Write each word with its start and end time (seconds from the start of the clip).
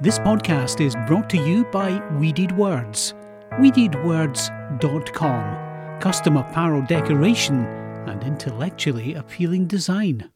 This 0.00 0.20
podcast 0.20 0.80
is 0.80 0.94
brought 1.08 1.28
to 1.30 1.36
you 1.36 1.64
by 1.72 2.00
Weeded 2.20 2.56
Words. 2.56 3.14
WeededWords.com. 3.58 6.00
Custom 6.00 6.36
apparel 6.36 6.82
decoration 6.82 7.66
and 8.06 8.22
intellectually 8.22 9.14
appealing 9.14 9.66
design. 9.66 10.26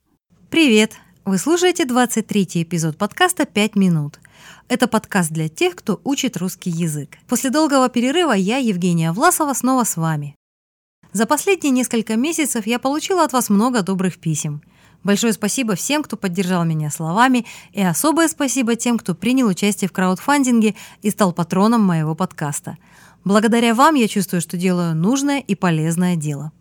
Привет! 0.50 0.94
Вы 1.24 1.38
слушаете 1.38 1.84
23-й 1.84 2.64
эпизод 2.64 2.98
подкаста 2.98 3.46
«Пять 3.46 3.76
минут». 3.76 4.18
Это 4.66 4.88
подкаст 4.88 5.30
для 5.30 5.48
тех, 5.48 5.76
кто 5.76 6.00
учит 6.02 6.36
русский 6.38 6.70
язык. 6.70 7.18
После 7.28 7.50
долгого 7.50 7.88
перерыва 7.88 8.32
я, 8.32 8.56
Евгения 8.56 9.12
Власова, 9.12 9.54
снова 9.54 9.84
с 9.84 9.96
вами. 9.96 10.34
За 11.12 11.24
последние 11.24 11.70
несколько 11.70 12.16
месяцев 12.16 12.66
я 12.66 12.80
получила 12.80 13.22
от 13.22 13.32
вас 13.32 13.48
много 13.48 13.82
добрых 13.82 14.18
писем. 14.18 14.60
Большое 15.04 15.32
спасибо 15.32 15.74
всем, 15.74 16.02
кто 16.02 16.16
поддержал 16.16 16.64
меня 16.64 16.90
словами, 16.90 17.44
и 17.72 17.82
особое 17.82 18.28
спасибо 18.28 18.76
тем, 18.76 18.98
кто 18.98 19.14
принял 19.14 19.48
участие 19.48 19.88
в 19.88 19.92
краудфандинге 19.92 20.76
и 21.02 21.10
стал 21.10 21.32
патроном 21.32 21.82
моего 21.82 22.14
подкаста. 22.14 22.76
Благодаря 23.24 23.74
вам 23.74 23.94
я 23.94 24.06
чувствую, 24.08 24.40
что 24.40 24.56
делаю 24.56 24.94
нужное 24.94 25.40
и 25.40 25.54
полезное 25.54 26.16
дело. 26.16 26.52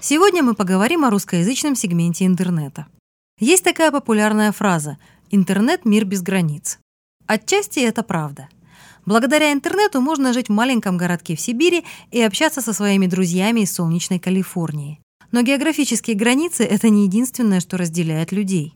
Сегодня 0.00 0.42
мы 0.42 0.54
поговорим 0.54 1.04
о 1.04 1.10
русскоязычном 1.10 1.74
сегменте 1.74 2.26
интернета. 2.26 2.86
Есть 3.40 3.64
такая 3.64 3.90
популярная 3.90 4.52
фраза 4.52 4.98
«интернет– 5.30 5.82
мир 5.84 6.04
без 6.04 6.22
границ». 6.22 6.78
Отчасти 7.26 7.80
это 7.80 8.02
правда– 8.02 8.48
Благодаря 9.08 9.54
интернету 9.54 10.02
можно 10.02 10.34
жить 10.34 10.50
в 10.50 10.52
маленьком 10.52 10.98
городке 10.98 11.34
в 11.34 11.40
Сибири 11.40 11.82
и 12.10 12.20
общаться 12.20 12.60
со 12.60 12.74
своими 12.74 13.06
друзьями 13.06 13.60
из 13.60 13.72
солнечной 13.72 14.18
Калифорнии. 14.18 15.00
Но 15.32 15.40
географические 15.40 16.14
границы– 16.14 16.62
это 16.64 16.90
не 16.90 17.06
единственное, 17.06 17.60
что 17.60 17.78
разделяет 17.78 18.32
людей. 18.32 18.74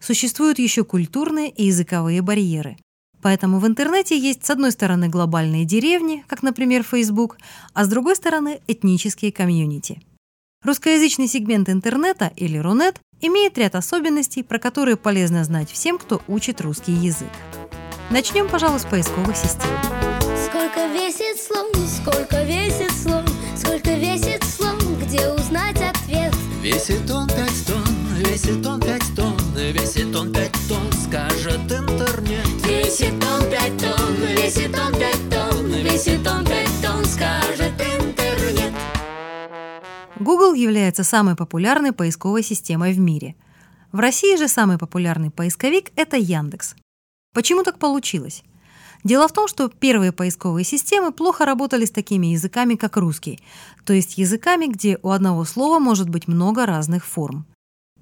Существуют 0.00 0.60
еще 0.60 0.84
культурные 0.84 1.50
и 1.50 1.64
языковые 1.64 2.22
барьеры. 2.22 2.76
Поэтому 3.22 3.58
в 3.58 3.66
интернете 3.66 4.16
есть 4.16 4.44
с 4.44 4.50
одной 4.50 4.70
стороны 4.70 5.08
глобальные 5.08 5.64
деревни, 5.64 6.24
как, 6.28 6.44
например, 6.44 6.84
Facebook, 6.84 7.38
а 7.74 7.84
с 7.84 7.88
другой 7.88 8.14
стороны 8.14 8.60
этнические 8.68 9.32
комьюнити. 9.32 10.00
Русскоязычный 10.62 11.26
сегмент 11.26 11.68
интернета, 11.68 12.30
или 12.36 12.56
Рунет, 12.56 13.00
имеет 13.20 13.58
ряд 13.58 13.74
особенностей, 13.74 14.44
про 14.44 14.60
которые 14.60 14.96
полезно 14.96 15.42
знать 15.42 15.72
всем, 15.72 15.98
кто 15.98 16.22
учит 16.28 16.60
русский 16.60 16.92
язык. 16.92 17.32
Начнем, 18.12 18.46
пожалуй, 18.46 18.78
с 18.78 18.84
поисковых 18.84 19.34
систем. 19.34 19.70
Сколько 20.44 20.86
весит 20.92 21.40
слон, 21.40 21.72
сколько 21.88 22.42
весит 22.42 22.92
слон, 22.92 23.24
сколько 23.56 23.94
весит 23.94 24.44
слон, 24.44 24.78
где 25.00 25.30
узнать 25.30 25.80
ответ? 25.80 26.34
Весит 26.60 27.10
он 27.10 27.26
пять 27.26 27.66
тонн, 27.66 27.86
весит 28.18 28.66
он 28.66 28.80
пять 28.82 29.16
тонн, 29.16 29.38
весит 29.56 30.14
он 30.14 30.30
пять 30.30 30.52
тонн, 30.68 30.92
скажет 30.92 31.60
интернет. 31.72 32.46
Весит 32.66 33.14
он 33.14 33.50
пять 33.50 33.78
тонн, 33.78 34.14
весит 34.36 34.78
он 34.78 34.92
пять 34.92 35.30
тонн, 35.30 35.72
весит 35.72 36.26
он 36.26 36.44
пять 36.44 36.82
тонн, 36.82 37.04
скажет 37.06 37.72
интернет. 37.80 38.74
Google 40.20 40.52
является 40.52 41.02
самой 41.02 41.34
популярной 41.34 41.92
поисковой 41.92 42.42
системой 42.42 42.92
в 42.92 42.98
мире. 42.98 43.36
В 43.90 44.00
России 44.00 44.36
же 44.36 44.48
самый 44.48 44.76
популярный 44.76 45.30
поисковик– 45.30 45.92
это 45.96 46.18
Яндекс. 46.18 46.74
Почему 47.32 47.62
так 47.62 47.78
получилось? 47.78 48.42
Дело 49.04 49.26
в 49.26 49.32
том, 49.32 49.48
что 49.48 49.68
первые 49.68 50.12
поисковые 50.12 50.64
системы 50.64 51.12
плохо 51.12 51.44
работали 51.44 51.86
с 51.86 51.90
такими 51.90 52.28
языками, 52.28 52.74
как 52.76 52.96
русский, 52.96 53.40
то 53.84 53.92
есть 53.92 54.18
языками, 54.18 54.66
где 54.66 54.98
у 55.02 55.10
одного 55.10 55.44
слова 55.44 55.78
может 55.78 56.08
быть 56.08 56.28
много 56.28 56.66
разных 56.66 57.04
форм. 57.04 57.46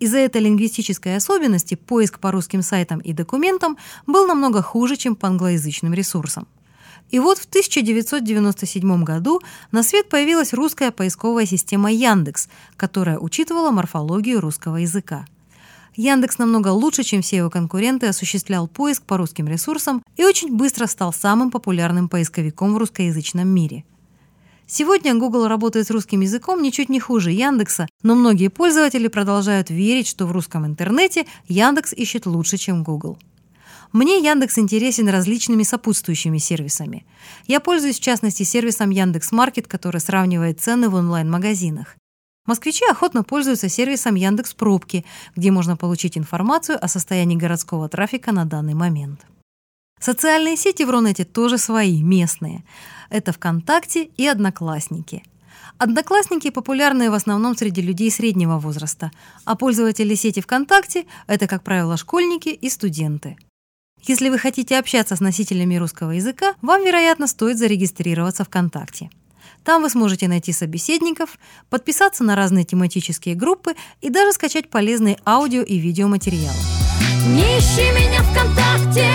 Из-за 0.01 0.19
этой 0.19 0.41
лингвистической 0.43 1.17
особенности 1.17 1.75
поиск 1.75 2.19
по 2.19 2.33
русским 2.33 2.63
сайтам 2.63 2.99
и 2.99 3.13
документам 3.13 3.77
был 4.07 4.27
намного 4.27 4.63
хуже, 4.63 4.97
чем 4.97 5.15
по 5.15 5.29
англоязычным 5.29 5.95
ресурсам. 5.95 6.49
И 7.11 7.19
вот 7.19 7.39
в 7.39 7.45
1997 7.47 9.05
году 9.05 9.41
на 9.73 9.83
свет 9.83 10.09
появилась 10.09 10.53
русская 10.53 10.91
поисковая 10.91 11.47
система 11.47 11.93
Яндекс, 11.93 12.49
которая 12.77 13.19
учитывала 13.19 13.71
морфологию 13.71 14.41
русского 14.41 14.77
языка. 14.77 15.25
Яндекс 15.97 16.39
намного 16.39 16.69
лучше, 16.69 17.03
чем 17.03 17.23
все 17.23 17.39
его 17.39 17.51
конкуренты, 17.51 18.07
осуществлял 18.07 18.69
поиск 18.69 19.03
по 19.03 19.17
русским 19.17 19.49
ресурсам 19.49 20.03
и 20.17 20.25
очень 20.25 20.57
быстро 20.57 20.87
стал 20.87 21.13
самым 21.13 21.51
популярным 21.51 22.09
поисковиком 22.09 22.75
в 22.75 22.79
русскоязычном 22.79 23.49
мире. 23.49 23.85
Сегодня 24.67 25.15
Google 25.17 25.49
работает 25.49 25.89
с 25.89 25.91
русским 25.91 26.21
языком 26.21 26.63
ничуть 26.63 26.91
не 26.91 27.01
хуже 27.01 27.33
Яндекса, 27.33 27.89
но 28.05 28.15
многие 28.15 28.49
пользователи 28.49 29.09
продолжают 29.09 29.69
верить, 29.69 30.07
что 30.07 30.27
в 30.27 30.33
русском 30.33 30.65
интернете 30.65 31.27
Яндекс 31.49 31.93
ищет 31.93 32.25
лучше, 32.25 32.57
чем 32.57 32.85
Google. 32.85 33.19
Мне 33.93 34.23
Яндекс 34.23 34.59
интересен 34.59 35.09
различными 35.09 35.65
сопутствующими 35.65 36.39
сервисами. 36.39 37.05
Я 37.49 37.59
пользуюсь 37.59 37.99
в 37.99 38.03
частности 38.03 38.45
сервисом 38.45 38.91
Яндекс.Маркет, 38.91 39.67
который 39.67 40.01
сравнивает 40.01 40.61
цены 40.61 40.89
в 40.89 40.95
онлайн-магазинах. 40.95 41.97
Москвичи 42.51 42.85
охотно 42.91 43.23
пользуются 43.23 43.69
сервисом 43.69 44.17
Яндекс 44.17 44.55
Пробки, 44.55 45.05
где 45.37 45.53
можно 45.53 45.77
получить 45.77 46.19
информацию 46.19 46.85
о 46.85 46.89
состоянии 46.89 47.37
городского 47.37 47.89
трафика 47.89 48.33
на 48.33 48.45
данный 48.45 48.75
момент. 48.75 49.25
Социальные 50.01 50.57
сети 50.57 50.83
в 50.83 50.91
Рунете 50.91 51.25
тоже 51.25 51.59
свои, 51.59 52.03
местные. 52.03 52.65
Это 53.09 53.33
ВКонтакте 53.33 54.11
и 54.17 54.27
Одноклассники. 54.27 55.23
Одноклассники 55.79 56.51
популярны 56.51 57.13
в 57.13 57.15
основном 57.15 57.57
среди 57.57 57.83
людей 57.83 58.11
среднего 58.11 58.59
возраста, 58.59 59.13
а 59.45 59.55
пользователи 59.55 60.17
сети 60.17 60.41
ВКонтакте– 60.41 61.07
это, 61.29 61.47
как 61.47 61.63
правило, 61.63 61.97
школьники 61.97 62.49
и 62.49 62.69
студенты. 62.69 63.37
Если 64.03 64.29
вы 64.29 64.39
хотите 64.39 64.77
общаться 64.77 65.15
с 65.15 65.21
носителями 65.21 65.77
русского 65.77 66.11
языка, 66.11 66.57
вам, 66.63 66.85
вероятно, 66.85 67.29
стоит 67.29 67.59
зарегистрироваться 67.59 68.43
ВКонтакте. 68.43 69.09
Там 69.65 69.83
вы 69.83 69.91
сможете 69.91 70.29
найти 70.29 70.53
собеседников, 70.53 71.39
подписаться 71.69 72.25
на 72.25 72.37
разные 72.37 72.65
тематические 72.65 73.35
группы 73.35 73.75
и 74.01 74.11
даже 74.11 74.33
скачать 74.33 74.71
полезные 74.71 75.19
аудио 75.25 75.63
и 75.63 75.79
видеоматериалы. 75.79 76.57
Не 77.29 77.59
ищи 77.59 77.91
меня 77.93 78.23
ВКонтакте, 78.23 79.09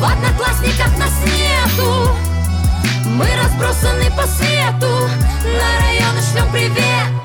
в 0.00 0.04
одноклассниках 0.04 0.98
нас 0.98 1.12
нету. 1.26 2.08
Мы 3.16 3.26
разбросаны 3.36 4.10
по 4.16 4.26
свету, 4.26 4.88
на 5.44 5.80
районы 5.80 6.20
шлем 6.32 6.50
приветы. 6.50 7.22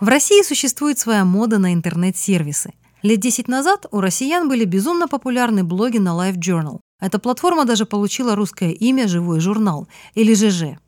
В 0.00 0.08
России 0.08 0.42
существует 0.42 0.98
своя 0.98 1.24
мода 1.24 1.58
на 1.58 1.74
интернет-сервисы. 1.74 2.72
Лет 3.02 3.20
10 3.20 3.48
назад 3.48 3.86
у 3.90 4.00
россиян 4.00 4.48
были 4.48 4.64
безумно 4.64 5.08
популярны 5.08 5.64
блоги 5.64 5.98
на 5.98 6.10
Live 6.10 6.36
Journal. 6.36 6.80
Эта 6.98 7.18
платформа 7.18 7.66
даже 7.66 7.84
получила 7.84 8.34
русское 8.34 8.72
имя 8.72 9.06
«Живой 9.06 9.40
журнал» 9.40 9.86
или 10.14 10.32
ЖЖ. 10.34 10.78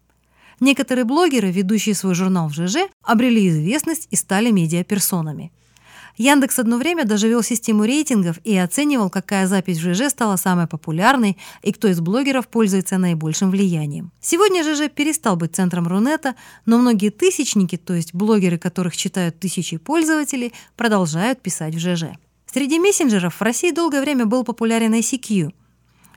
Некоторые 0.58 1.04
блогеры, 1.04 1.50
ведущие 1.50 1.94
свой 1.94 2.14
журнал 2.14 2.48
в 2.48 2.54
ЖЖ, 2.54 2.88
обрели 3.02 3.48
известность 3.48 4.08
и 4.10 4.16
стали 4.16 4.50
медиаперсонами. 4.50 5.52
Яндекс 6.16 6.58
одно 6.58 6.78
время 6.78 7.04
даже 7.04 7.28
вел 7.28 7.44
систему 7.44 7.84
рейтингов 7.84 8.38
и 8.42 8.56
оценивал, 8.56 9.08
какая 9.08 9.46
запись 9.46 9.78
в 9.78 9.82
ЖЖ 9.82 10.10
стала 10.10 10.34
самой 10.34 10.66
популярной 10.66 11.38
и 11.62 11.72
кто 11.72 11.86
из 11.86 12.00
блогеров 12.00 12.48
пользуется 12.48 12.98
наибольшим 12.98 13.50
влиянием. 13.50 14.10
Сегодня 14.20 14.64
ЖЖ 14.64 14.90
перестал 14.90 15.36
быть 15.36 15.54
центром 15.54 15.86
Рунета, 15.86 16.34
но 16.66 16.78
многие 16.78 17.10
тысячники, 17.10 17.76
то 17.76 17.94
есть 17.94 18.14
блогеры, 18.14 18.58
которых 18.58 18.96
читают 18.96 19.38
тысячи 19.38 19.76
пользователей, 19.76 20.54
продолжают 20.74 21.40
писать 21.40 21.76
в 21.76 21.78
ЖЖ. 21.78 22.16
Среди 22.52 22.80
мессенджеров 22.80 23.36
в 23.36 23.42
России 23.42 23.70
долгое 23.70 24.00
время 24.00 24.24
был 24.24 24.42
популярен 24.42 24.94
ICQ– 24.94 25.52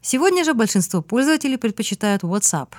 Сегодня 0.04 0.44
же 0.44 0.56
большинство 0.56 1.04
пользователей 1.04 1.58
предпочитают 1.58 2.24
WhatsApp. 2.24 2.70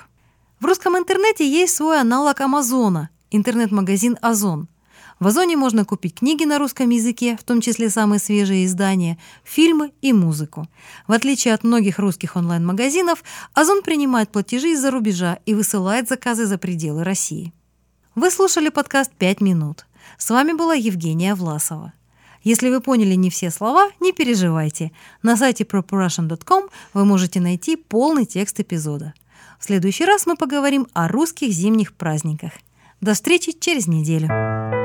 В 0.59 0.65
русском 0.65 0.99
интернете 0.99 1.49
есть 1.49 1.77
свой 1.77 2.01
аналог 2.01 2.41
Амазона– 2.41 3.11
интернет-магазин 3.31 4.19
Озон. 4.21 4.69
В 5.21 5.29
Озоне 5.29 5.57
можно 5.57 5.85
купить 5.85 6.17
книги 6.17 6.45
на 6.45 6.59
русском 6.59 6.91
языке, 6.91 7.37
в 7.37 7.45
том 7.45 7.61
числе 7.61 7.91
самые 7.91 8.19
свежие 8.19 8.67
издания, 8.67 9.19
фильмы 9.45 9.93
и 10.03 10.13
музыку. 10.13 10.67
В 11.07 11.13
отличие 11.13 11.55
от 11.55 11.63
многих 11.63 12.01
русских 12.01 12.35
онлайн-магазинов, 12.35 13.23
Озон 13.55 13.83
принимает 13.83 14.31
платежи 14.31 14.73
из-за 14.73 14.91
рубежа 14.91 15.39
и 15.47 15.55
высылает 15.55 16.09
заказы 16.09 16.47
за 16.47 16.59
пределы 16.59 17.05
России. 17.05 17.53
Вы 18.17 18.33
слушали 18.33 18.69
подкаст 18.69 19.13
«Пять 19.13 19.41
минут». 19.41 19.87
С 20.19 20.29
вами 20.31 20.55
была 20.55 20.75
Евгения 20.75 21.37
Власова. 21.37 21.93
Если 22.43 22.69
вы 22.71 22.81
поняли 22.81 23.15
не 23.15 23.31
все 23.31 23.51
слова, 23.51 23.91
не 24.01 24.13
переживайте. 24.13 24.93
На 25.23 25.37
сайте 25.37 25.65
properrussian.com 25.65 26.65
вы 26.93 27.05
можете 27.05 27.41
найти 27.41 27.77
полный 27.77 28.25
текст 28.25 28.61
эпизода. 28.61 29.15
В 29.61 29.65
следующий 29.65 30.05
раз 30.05 30.27
мы 30.27 30.37
поговорим 30.37 30.89
о 30.93 31.09
русских 31.09 31.53
зимних 31.53 31.95
праздниках. 31.95 32.53
До 33.01 33.15
встречи 33.15 33.53
через 33.53 33.87
неделю. 33.87 34.82